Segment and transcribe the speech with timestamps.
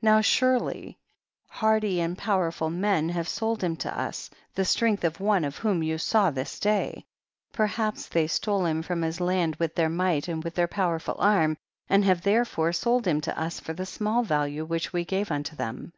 [0.00, 0.14] 22.
[0.14, 0.98] Now surely
[1.48, 5.56] hardy and power ful men have sold him to us, the strength of one of
[5.56, 7.06] whom you saw this day;
[7.50, 11.56] perhaps they stole him fi'om his land with their might and with their powerful arm,
[11.88, 15.56] and have therefore sold him to us for the small value which we gave unto
[15.56, 15.94] them.